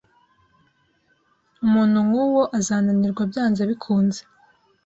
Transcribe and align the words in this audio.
Umuntu 1.65 1.97
nkuwo 2.07 2.41
azananirwa 2.57 3.23
byanze 3.31 3.61
bikunze. 3.69 4.21